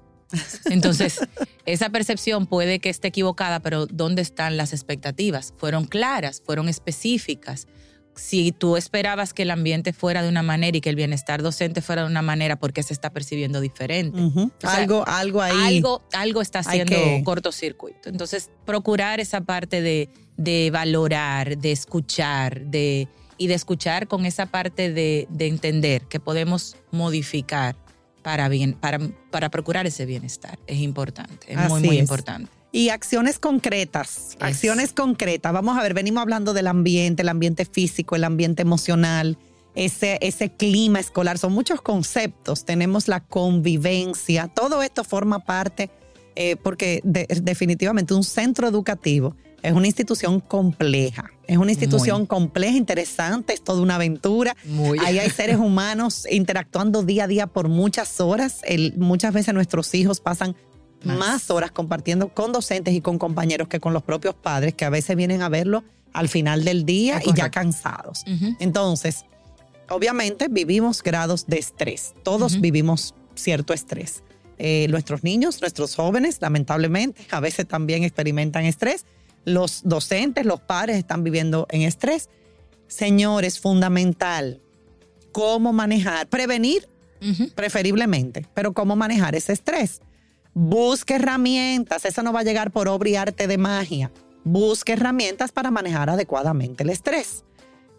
[0.65, 1.19] Entonces,
[1.65, 5.53] esa percepción puede que esté equivocada, pero ¿dónde están las expectativas?
[5.57, 6.41] ¿Fueron claras?
[6.45, 7.67] ¿Fueron específicas?
[8.15, 11.81] Si tú esperabas que el ambiente fuera de una manera y que el bienestar docente
[11.81, 14.21] fuera de una manera, ¿por qué se está percibiendo diferente?
[14.21, 14.51] Ujú.
[14.55, 15.77] O sea, algo, algo ahí.
[15.77, 18.09] algo, algo está haciendo que- cortocircuito.
[18.09, 23.07] Entonces, procurar esa parte de, de valorar, de escuchar, de,
[23.39, 27.75] y de escuchar con esa parte de, de entender que podemos modificar
[28.23, 28.99] para, bien, para,
[29.31, 30.57] para procurar ese bienestar.
[30.65, 32.01] Es importante, es muy, Así muy es.
[32.01, 32.49] importante.
[32.71, 35.53] Y acciones concretas, acciones concretas.
[35.53, 39.37] Vamos a ver, venimos hablando del ambiente, el ambiente físico, el ambiente emocional,
[39.75, 41.37] ese, ese clima escolar.
[41.37, 42.65] Son muchos conceptos.
[42.65, 44.47] Tenemos la convivencia.
[44.47, 45.91] Todo esto forma parte,
[46.35, 51.31] eh, porque de- definitivamente un centro educativo es una institución compleja.
[51.47, 52.27] Es una institución Muy.
[52.27, 54.55] compleja, interesante, es toda una aventura.
[54.65, 54.99] Muy.
[54.99, 58.59] Ahí hay seres humanos interactuando día a día por muchas horas.
[58.65, 60.55] El- muchas veces nuestros hijos pasan
[61.03, 61.17] Más.
[61.17, 61.49] más.
[61.49, 65.15] horas compartiendo con docentes y con compañeros que con los propios padres, que a veces
[65.15, 68.23] vienen a verlo al final del día Es y ya cansados.
[68.59, 69.25] Entonces,
[69.89, 72.13] obviamente vivimos grados de estrés.
[72.23, 74.23] Todos vivimos cierto estrés.
[74.59, 79.05] Eh, nuestros niños, nuestros jóvenes, lamentablemente, a veces también experimentan estrés.
[79.45, 82.29] Los docentes, los padres están viviendo en estrés.
[82.87, 84.61] Señores, fundamental,
[85.31, 86.87] cómo manejar, prevenir
[87.55, 90.01] preferiblemente, pero cómo manejar ese estrés.
[90.53, 94.11] Busque herramientas, eso no va a llegar por obra y arte de magia.
[94.43, 97.45] Busque herramientas para manejar adecuadamente el estrés,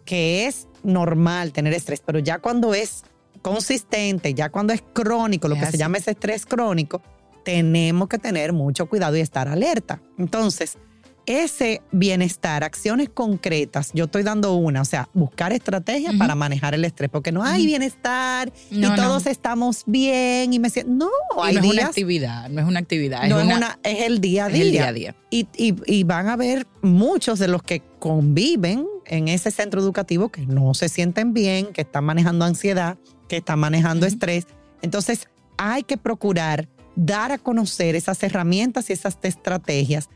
[0.05, 3.03] que es normal tener estrés, pero ya cuando es
[3.41, 7.01] consistente, ya cuando es crónico, lo Es que se llama ese estrés crónico,
[7.43, 10.01] tenemos que tener mucho cuidado y estar alerta.
[10.17, 10.77] Entonces,
[11.25, 16.85] ese bienestar, acciones concretas, yo estoy dando una, o sea, buscar estrategias para manejar el
[16.85, 18.95] estrés, porque no hay bienestar No, y no.
[18.95, 22.79] todos estamos bien y me siento, no, hay no es una actividad, no es una
[22.79, 24.63] actividad, no es, es, una- es el día a es día.
[24.63, 25.15] el día a día.
[25.29, 30.29] Y, y- y van a haber muchos de los que conviven en ese centro educativo
[30.29, 34.47] que no se sienten bien, que están manejando ansiedad, que están manejando estrés.
[34.81, 40.09] Entonces, hay que procurar dar a conocer esas herramientas y esas estrategias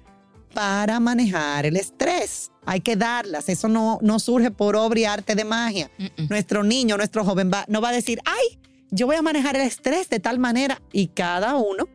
[0.53, 2.51] para manejar el estrés.
[2.65, 3.49] Hay que darlas.
[3.49, 5.89] Eso no, no surge por obra y arte de magia.
[6.29, 8.59] Nuestro niño, nuestro joven va, no va a decir, ay,
[8.91, 10.81] yo voy a manejar el estrés de tal manera.
[10.91, 11.87] Y cada uno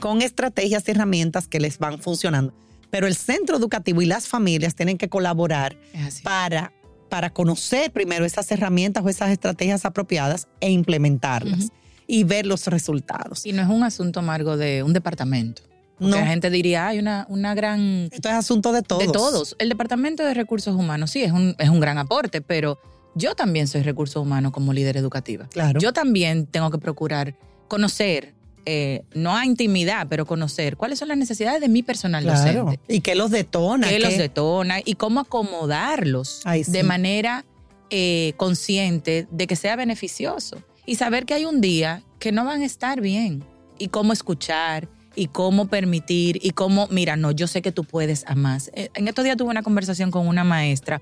[0.00, 2.54] con estrategias y herramientas que les van funcionando.
[2.90, 5.76] Pero el centro educativo y las familias tienen que colaborar
[6.22, 6.72] para,
[7.08, 11.70] para conocer primero esas herramientas o esas estrategias apropiadas e implementarlas
[12.06, 13.46] y ver los resultados.
[13.46, 15.62] Y no es un asunto amargo de un departamento.
[15.98, 19.06] Porque No, la gente diría, hay una, una gran esto es asunto de todos.
[19.06, 19.56] De todos.
[19.58, 22.78] El Departamento de Recursos Humanos sí es un, es un gran aporte, pero
[23.14, 25.46] yo también soy recurso humano como líder educativa.
[25.50, 25.78] Claro.
[25.80, 27.36] Yo también tengo que procurar
[27.68, 28.34] conocer,
[28.66, 32.64] eh, no a intimidad, pero conocer cuáles son las necesidades de mi personal Claro.
[32.64, 32.80] docente.
[32.92, 33.88] ¿Y qué los detona?
[33.88, 36.72] qué ¿Qué- los detona y cómo acomodarlos Ay, sí.
[36.72, 37.44] de manera
[37.90, 40.56] eh, consciente de que sea beneficioso.
[40.86, 43.44] Y saber que hay un día que no van a estar bien.
[43.78, 48.24] Y cómo escuchar, y cómo permitir, y cómo, mira, no, yo sé que tú puedes
[48.26, 48.70] a más.
[48.74, 51.00] Eh, En estos días tuve una conversación con una maestra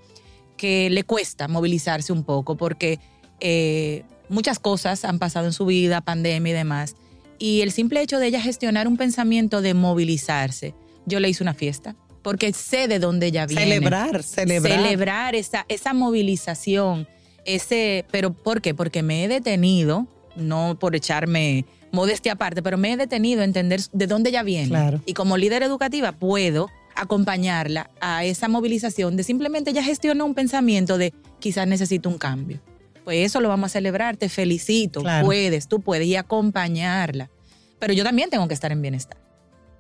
[0.57, 3.01] que le cuesta movilizarse un poco porque
[3.41, 6.95] eh, muchas cosas han pasado en su vida, pandemia y demás.
[7.39, 10.75] Y el simple hecho de ella gestionar un pensamiento de movilizarse,
[11.07, 13.63] yo le hice una fiesta, porque sé de dónde ella viene.
[13.63, 14.79] Celebrar, celebrar.
[14.79, 17.09] Celebrar esa, esa movilización,
[17.45, 18.75] ese, pero ¿por qué?
[18.75, 23.81] Porque me he detenido, no por echarme modestia aparte, pero me he detenido a entender
[23.93, 24.69] de dónde ella viene.
[24.69, 25.01] Claro.
[25.07, 30.99] Y como líder educativa puedo acompañarla a esa movilización de simplemente ella gestiona un pensamiento
[30.99, 32.61] de quizás necesito un cambio.
[33.05, 35.27] Pues eso lo vamos a celebrar, te felicito, Claro.
[35.27, 37.31] puedes, tú puedes y acompañarla.
[37.79, 39.17] Pero yo también tengo que estar en bienestar.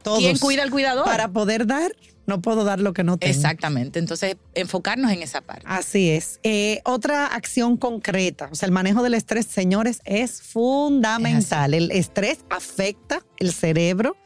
[0.02, 0.18] Todos.
[0.18, 1.04] ¿Quién cuida al cuidador?
[1.04, 1.94] Para poder dar,
[2.26, 3.34] no puedo dar lo que no tengo.
[3.34, 3.98] Exactamente.
[3.98, 5.64] Entonces, enfocarnos en esa parte.
[5.66, 6.38] Así es.
[6.42, 11.74] Eh, otra acción concreta, o sea, el manejo del estrés, señores, es fundamental.
[11.74, 14.16] El estrés afecta el cerebro,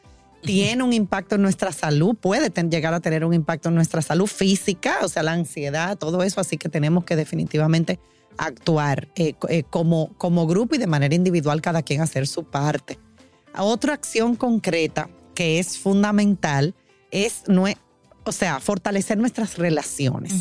[0.43, 4.03] tiene un impacto en nuestra salud, puede ten- llegar a tener un impacto en nuestra
[4.03, 7.99] salud física, o sea, la ansiedad, todo eso, así que tenemos que definitivamente
[8.37, 12.99] actuar eh, eh, como, como grupo y de manera individual, cada quien hacer su parte.
[13.59, 16.75] Otra acción concreta que es fundamental
[17.11, 17.79] es, nue-
[18.27, 20.35] o sea, fortalecer nuestras relaciones.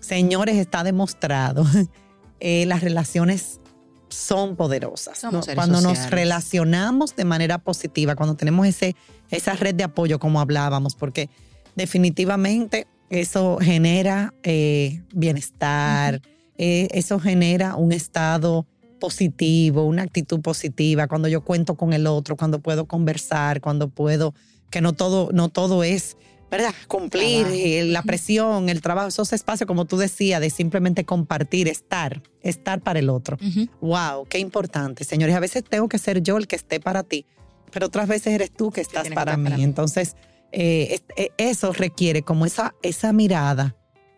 [0.00, 1.64] Señores, está demostrado,
[2.40, 3.60] eh, las relaciones
[4.08, 5.24] son poderosas.
[5.24, 5.40] ¿no?
[5.54, 8.94] Cuando nos relacionamos de manera positiva, cuando tenemos ese,
[9.30, 11.30] esa red de apoyo como hablábamos, porque
[11.74, 16.20] definitivamente eso genera eh, bienestar,
[16.58, 18.66] eh, eso genera un estado
[19.00, 24.34] positivo, una actitud positiva, cuando yo cuento con el otro, cuando puedo conversar, cuando puedo,
[24.70, 26.16] que no todo, no todo es,
[26.52, 26.74] ¿verdad?
[26.86, 32.22] Cumplir eh, la presión, el trabajo, esos espacios, como tú decías, de simplemente compartir, estar,
[32.42, 33.38] estar para el otro.
[33.80, 35.34] Wow, qué importante, señores.
[35.34, 37.24] A veces tengo que ser yo el que esté para ti,
[37.70, 39.44] pero otras veces eres tú que estás para mí.
[39.44, 39.64] para mí.
[39.64, 40.14] Entonces,
[40.52, 43.74] eh, eh, eso requiere como esa, esa mirada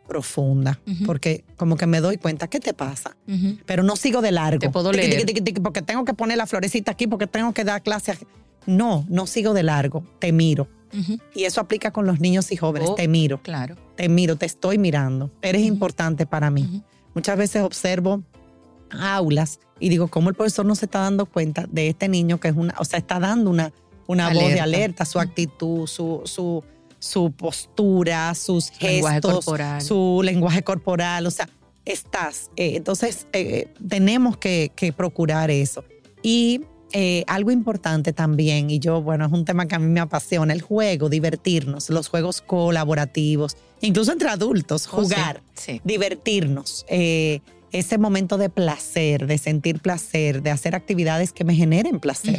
[0.08, 3.16] profunda, porque como que me doy cuenta, ¿qué te pasa?
[3.64, 4.58] Pero no sigo de largo.
[4.58, 5.24] Te puedo leer.
[5.62, 8.18] porque tengo que poner la florecita aquí, porque tengo que dar clases.
[8.66, 10.68] No, no sigo de largo, te miro.
[10.98, 11.18] Ujú.
[11.34, 12.94] Y eso aplica con los niños y jóvenes, Oh.
[12.94, 13.76] te miro, Claro.
[13.96, 15.30] te miro, te estoy mirando.
[15.42, 16.82] Eres importante para mí.
[17.14, 18.22] Muchas veces observo
[18.90, 22.48] aulas y digo, ¿cómo el profesor no se está dando cuenta de este niño que
[22.48, 23.72] es una, o sea, está dando una,
[24.06, 25.04] una voz de Alerta.
[25.04, 26.62] su actitud, su, su,
[26.98, 29.82] su postura, sus Lenguaje gestos, corporal.
[29.82, 31.48] su lenguaje corporal, o sea,
[31.84, 32.50] estás.
[32.56, 35.84] eh, entonces, eh, tenemos que, que procurar eso.
[36.22, 36.60] Y
[36.96, 40.52] eh, algo importante también, y yo, bueno, es un tema que a mí me apasiona,
[40.54, 45.02] el juego, divertirnos, los juegos colaborativos, incluso entre adultos, Oh, sí.
[45.14, 45.80] jugar Sí.
[45.84, 47.40] divertirnos, eh,
[47.72, 52.38] ese momento de placer, de sentir placer, de hacer actividades que me generen placer,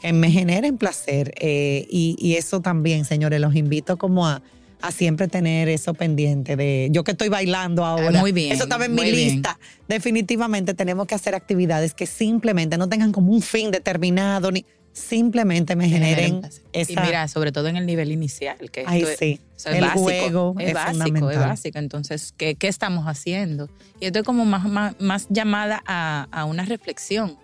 [0.00, 1.34] que me generen placer.
[1.40, 4.40] eh, y, y eso también, señores, los invito como a,
[4.80, 8.20] a siempre tener eso pendiente de yo que estoy bailando ahora.
[8.20, 9.14] muy bien, Eso estaba en mi bien.
[9.14, 9.58] lista.
[9.88, 15.76] Definitivamente tenemos que hacer actividades que simplemente no tengan como un fin determinado, ni simplemente
[15.76, 16.92] me generen esa...
[16.92, 20.00] Y mira, sobre todo en el nivel inicial, que Ay, esto es- es el básico,
[20.00, 21.64] juego es, es, básico, es.
[21.74, 23.68] Entonces, ¿qué, qué estamos haciendo?
[24.00, 27.36] Y estoy como más, más, más llamada a, a una reflexión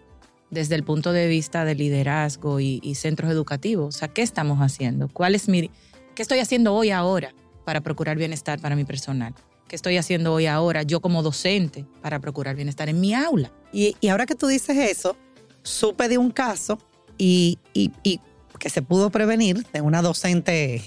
[0.50, 3.96] desde el punto de vista de liderazgo y, y centros educativos.
[3.96, 5.08] O sea, ¿qué estamos haciendo?
[5.08, 5.70] ¿Cuál es mi,
[6.14, 9.34] ¿Qué estoy haciendo hoy ahora para procurar bienestar para mi personal?
[9.68, 13.50] ¿Qué estoy haciendo hoy ahora yo como docente para procurar bienestar en mi aula?
[13.72, 15.16] Y, y ahora que tú dices eso,
[15.62, 16.78] supe de un caso
[17.18, 18.20] y, y- y
[18.58, 20.82] que se pudo prevenir de una docente.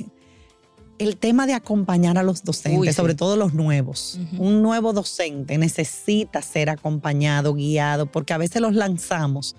[0.99, 2.93] El tema de acompañar a los docentes, Uy, sí.
[2.93, 4.19] sobre todo los nuevos.
[4.39, 9.55] Un nuevo docente necesita ser acompañado, guiado, porque a veces los lanzamos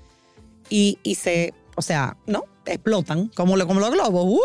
[0.68, 2.42] y, y se, o sea, ¿no?
[2.66, 4.24] Explotan, como, lo- como los globos.
[4.26, 4.38] ¡uh!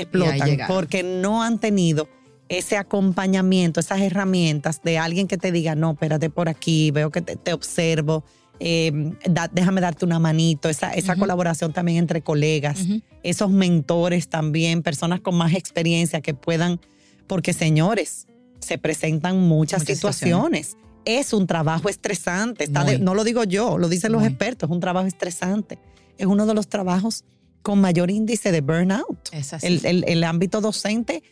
[0.00, 2.08] Explotan, porque no han tenido
[2.48, 7.20] ese acompañamiento, esas herramientas de alguien que te diga, no, espérate por aquí, veo que
[7.22, 8.24] te, te observo,
[8.60, 8.92] eh,
[9.28, 12.80] da- déjame darte una manito, esa, colaboración también entre colegas,
[13.22, 16.80] esos mentores también, personas con más experiencia que puedan,
[17.26, 18.26] porque señores,
[18.60, 20.76] se presentan muchas, Muchas situaciones.
[21.06, 23.04] Es un trabajo estresante, está de- Muy.
[23.04, 25.78] no lo digo yo, lo dicen los expertos, es un trabajo estresante.
[26.16, 27.24] Es uno de los trabajos
[27.64, 29.30] con mayor índice de burnout.
[29.32, 29.66] Es así.
[29.66, 31.22] El, el- el ámbito docente,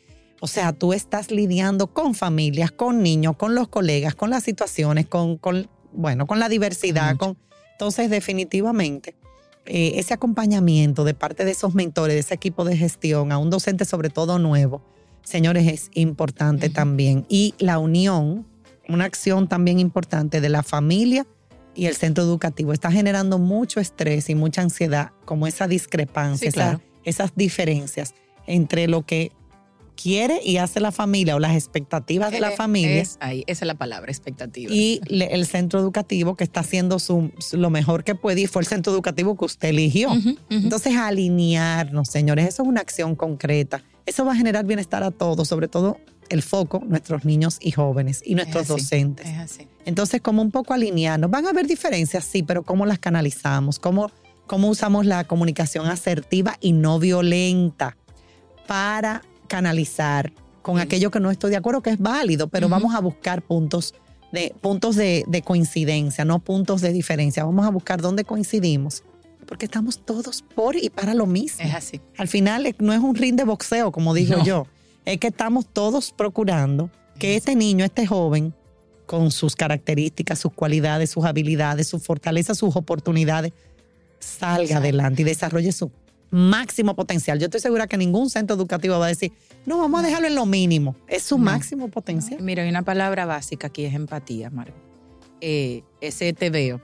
[0.40, 5.06] O sea, tú estás lidiando con familias, con niños, con los colegas, con las situaciones,
[5.06, 7.16] con, con bueno, con la diversidad.
[7.16, 7.36] Con,
[7.74, 9.14] entonces, definitivamente,
[9.66, 13.50] eh, ese acompañamiento de parte de esos mentores, de ese equipo de gestión, a un
[13.50, 14.82] docente sobre todo nuevo,
[15.22, 17.24] señores, es importante también.
[17.28, 18.44] Y la unión,
[18.88, 21.24] una acción también importante de la familia
[21.74, 27.32] y el centro educativo, está generando mucho estrés y mucha ansiedad, como esa discrepancia, esas
[27.34, 28.14] diferencias
[28.46, 29.32] entre lo que
[30.02, 33.64] quiere y hace la familia o las expectativas de la Eh, familia Es ahí, esa
[33.64, 34.72] es la palabra, expectativa.
[34.72, 38.62] y le- el centro educativo que está haciendo su, lo mejor que puede y fue
[38.62, 40.10] el centro educativo que usted eligió.
[40.50, 43.82] Entonces, alinearnos, señores, eso es una acción concreta.
[44.06, 45.98] Eso va a generar bienestar a todos, sobre todo
[46.28, 49.26] el foco, nuestros niños y jóvenes y nuestros así, docentes.
[49.28, 49.68] Es así.
[49.84, 51.30] Entonces, como un poco alinearnos.
[51.30, 54.10] Van a haber diferencias, sí, pero cómo las canalizamos, cómo,
[54.46, 57.96] cómo usamos la comunicación asertiva y no violenta
[58.66, 59.22] para
[59.56, 60.32] canalizar
[60.62, 60.82] con Sí.
[60.82, 62.72] aquello que no estoy de acuerdo, que es válido, pero Ujú.
[62.72, 63.94] vamos a buscar puntos
[64.32, 67.44] de, puntos de, de coincidencia, no puntos de diferencia.
[67.44, 69.02] Vamos a buscar dónde coincidimos,
[69.46, 71.62] porque estamos todos por y para lo mismo.
[71.64, 72.00] Es así.
[72.16, 74.44] Al final eh, no es un ring de boxeo, como digo No.
[74.44, 74.66] yo.
[75.04, 76.88] Es que estamos todos procurando
[77.18, 78.54] que este niño, este joven,
[79.04, 83.52] con sus características, sus cualidades, sus habilidades, sus fortalezas, sus oportunidades,
[84.20, 84.78] salga Exacto.
[84.78, 85.90] adelante y desarrolle su
[86.32, 87.38] máximo potencial.
[87.38, 89.32] Yo estoy segura que ningún centro educativo va a decir,
[89.66, 90.96] no, vamos a dejarlo en lo mínimo.
[91.06, 91.44] Es su No.
[91.44, 92.42] máximo potencial.
[92.42, 94.74] Mira, hay una palabra básica aquí, es empatía, Mario.
[95.40, 96.80] Eh, ese te veo,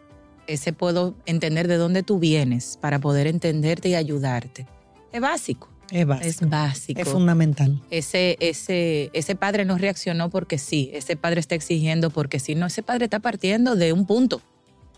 [0.47, 4.67] ese puedo entender de dónde tú vienes para poder entenderte y ayudarte.
[5.13, 6.29] Es básico, Es básico.
[6.45, 7.01] es básico.
[7.01, 7.81] Es fundamental.
[7.91, 12.67] ese, ese, ese padre no reaccionó porque sí, ese padre está exigiendo porque sí, no,
[12.67, 14.43] ese padre está partiendo de un punto.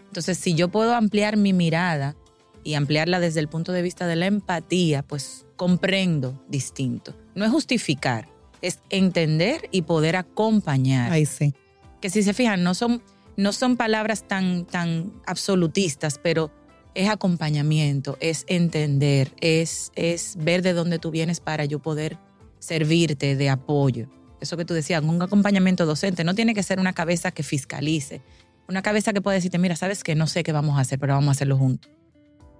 [0.08, 2.16] Entonces, si yo puedo ampliar mi mirada
[2.64, 7.14] y ampliarla desde el punto de vista de la empatía, pues comprendo distinto.
[7.34, 8.28] No es justificar,
[8.62, 11.12] es entender y poder acompañar.
[11.12, 11.54] Ahí sí.
[12.00, 13.02] Que si se fijan, no son,
[13.36, 16.50] no son palabras tan, tan absolutistas, pero
[16.94, 22.18] es acompañamiento, es entender, es, es ver de dónde tú vienes para yo poder
[22.58, 24.08] servirte de apoyo.
[24.40, 28.22] Eso que tú decías, un acompañamiento docente no tiene que ser una cabeza que fiscalice,
[28.68, 31.14] una cabeza que pueda decirte, mira, sabes que no sé qué vamos a hacer, pero
[31.14, 31.90] vamos a hacerlo juntos.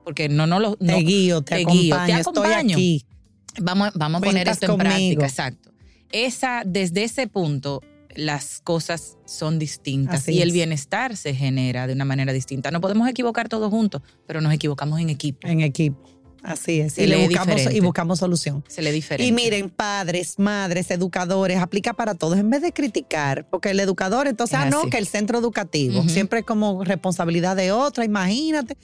[0.05, 0.77] Porque no, no lo...
[0.77, 2.75] Te guío, te, te acompaño, guío, te estoy acompaño.
[2.75, 3.07] aquí.
[3.61, 5.71] Vamos, vamos a poner esto en práctica, exacto.
[6.13, 7.83] Esa, desde ese punto,
[8.15, 10.55] las cosas son distintas Así y el es.
[10.55, 12.71] bienestar se genera de una manera distinta.
[12.71, 15.47] No podemos equivocar todos juntos, pero nos equivocamos en equipo.
[15.47, 16.11] En equipo.
[16.43, 16.95] Así es.
[16.95, 17.77] Se y, le buscamos, diferente.
[17.77, 18.65] y buscamos solución.
[18.67, 19.27] Se le diferente.
[19.27, 22.39] Y miren, padres, madres, educadores, aplica para todos.
[22.39, 26.03] En vez de criticar, porque el educador, entonces, Es ah, no, que el centro educativo,
[26.09, 28.77] siempre es como responsabilidad de otra, imagínate.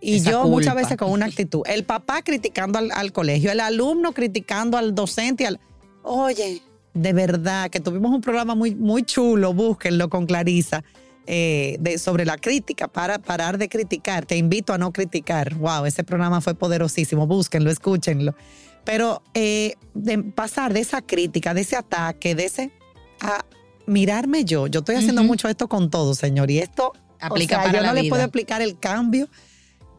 [0.00, 3.60] Y Esa yo muchas veces con una actitud, el papá criticando al, al colegio, el
[3.60, 5.46] alumno criticando al docente.
[5.46, 5.58] al-
[6.02, 6.62] Oye,
[6.94, 10.84] de verdad, que tuvimos un programa muy, muy chulo, búsquenlo con Clarisa,
[11.26, 14.24] eh, de, sobre la crítica, para parar de criticar.
[14.24, 15.54] Te invito a no criticar.
[15.56, 17.26] Wow, ese programa fue poderosísimo.
[17.26, 18.34] Búsquenlo, escúchenlo.
[18.84, 22.70] Pero eh, de pasar de esa crítica, de ese ataque, de ese
[23.20, 23.44] a
[23.86, 24.66] mirarme yo.
[24.68, 26.50] Yo estoy haciendo mucho esto con todo, señor.
[26.50, 28.10] Y esto Aplica o sea, para yo la no le vida.
[28.10, 29.28] puedo explicar el cambio.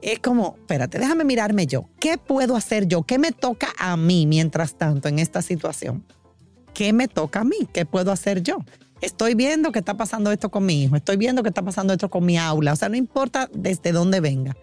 [0.02, 1.89] Es como, espérate, déjame mirarme yo.
[2.00, 3.04] ¿Qué puedo hacer yo?
[3.04, 6.06] ¿Qué me toca a mí mientras tanto en esta situación?
[6.74, 7.68] ¿Qué me toca a mí?
[7.74, 8.60] ¿Qué puedo hacer yo?
[9.02, 12.10] Estoy viendo que está pasando esto con mi hijo, estoy viendo que está pasando esto
[12.10, 12.74] con mi aula.
[12.74, 14.56] O sea, no importa desde dónde venga.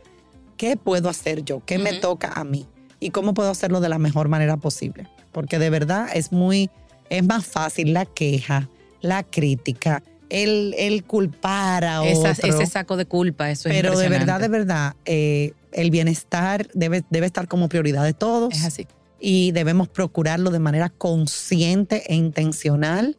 [0.57, 1.63] ¿Qué puedo hacer yo?
[1.65, 2.67] ¿Qué me toca a mí?
[2.99, 5.09] ¿Y cómo puedo hacerlo de la mejor manera posible?
[5.33, 6.71] Porque de verdad es muy,
[7.11, 8.69] es más fácil la queja,
[9.03, 12.49] la crítica, el, el culpar a Esa- otro.
[12.61, 17.05] ese saco de culpa, eso es Pero de verdad, de verdad, eh, el bienestar debe,
[17.11, 18.87] debe estar como prioridad de todos Es así.
[19.21, 23.17] y debemos procurarlo de manera consciente e intencional.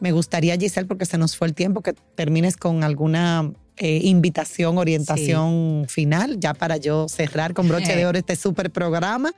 [0.00, 4.78] Me gustaría, Giselle, porque se nos fue el tiempo, que termines con alguna eh, invitación,
[4.78, 9.32] orientación final, ya para yo cerrar con broche de oro este super programa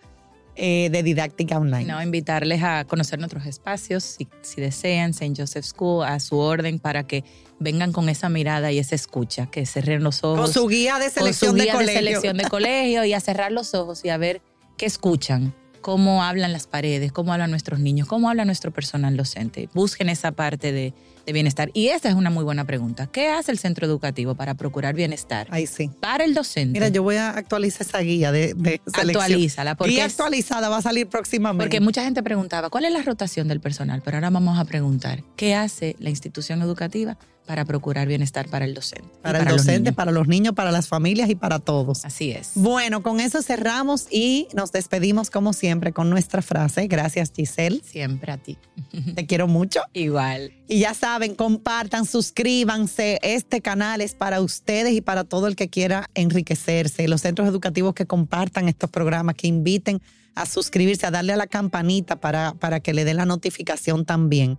[0.56, 1.84] eh, de didáctica online.
[1.84, 5.34] No, invitarles a conocer nuestros espacios, si, si desean, St.
[5.36, 7.24] Joseph School, a su orden, para que
[7.58, 10.40] vengan con esa mirada y esa escucha, que cerren los ojos.
[10.40, 11.94] con su guía de con su selección de guía colegio.
[11.94, 14.42] selección de colegio y a cerrar los ojos y a ver
[14.76, 19.68] qué escuchan, cómo hablan las paredes, cómo hablan nuestros niños, cómo habla nuestro personal docente.
[19.74, 20.92] Busquen esa parte de,
[21.26, 21.70] de bienestar.
[21.74, 23.06] Y esa es una muy buena pregunta.
[23.06, 25.46] ¿Qué hace el centro educativo para procurar bienestar?
[25.50, 25.90] Ahí sí.
[26.00, 26.72] Para el docente.
[26.72, 29.22] Mira, yo voy a actualizar esa guía de, de selección.
[29.22, 31.64] Actualízala, porque Guía actualizada va a salir próximamente.
[31.64, 34.02] Porque mucha gente preguntaba, ¿cuál es la rotación del personal?
[34.04, 37.18] Pero ahora vamos a preguntar, ¿qué hace la institución educativa
[37.50, 39.08] para procurar bienestar para el docente.
[39.22, 42.04] Para, el docente, para los niños, para las familias y para todos.
[42.04, 42.52] Así es.
[42.54, 46.86] Bueno, con eso cerramos y nos despedimos como siempre con nuestra frase.
[46.86, 47.82] Gracias Giselle.
[47.84, 48.56] Siempre a ti.
[49.16, 49.80] Te quiero mucho.
[49.92, 50.52] Igual.
[50.68, 53.18] Y ya saben, compartan, suscríbanse.
[53.20, 57.08] Este canal es para ustedes y para todo el que quiera enriquecerse.
[57.08, 60.00] Los centros educativos que compartan estos programas, que inviten
[60.36, 64.56] a suscribirse, a darle a la campanita para, para que le den la notificación también.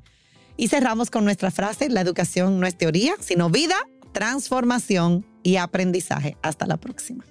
[0.58, 3.76] Y cerramos con nuestra frase, la educación no es teoría, sino vida,
[4.12, 6.38] transformación y aprendizaje.
[6.42, 7.24] Hasta la próxima.